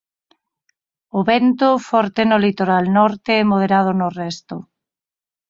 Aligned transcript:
O 1.17 1.19
vento, 1.31 1.69
forte 1.89 2.21
no 2.29 2.37
litoral 2.45 2.85
norte 2.99 3.31
e 3.41 3.47
moderado 3.51 3.91
no 3.99 4.07
resto. 4.21 4.55